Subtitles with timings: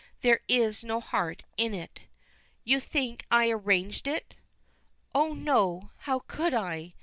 [0.21, 1.99] There is no heart in it.
[2.63, 4.33] "You think I arranged it?"
[5.13, 6.95] "Oh, no; how could I?